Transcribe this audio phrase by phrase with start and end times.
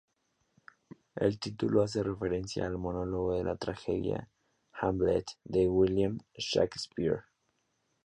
[1.13, 4.27] El título hace referencia al monólogo de la tragedia
[4.73, 7.21] "Hamlet" de William Shakespeare.